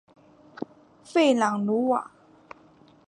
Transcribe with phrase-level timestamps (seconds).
[1.03, 2.09] 弗朗努瓦。